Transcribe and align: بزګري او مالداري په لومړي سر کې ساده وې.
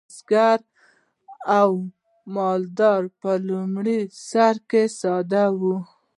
بزګري 0.07 0.65
او 1.59 1.69
مالداري 2.35 3.09
په 3.21 3.31
لومړي 3.47 3.99
سر 4.29 4.55
کې 4.69 4.83
ساده 4.99 5.45
وې. 5.61 5.77